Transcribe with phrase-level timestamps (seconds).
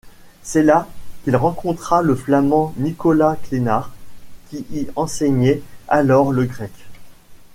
[0.41, 0.87] C'est là
[1.23, 3.91] qu'il rencontra le Flamand Nicolas Clénard,
[4.49, 6.73] qui y enseignait alors le grec.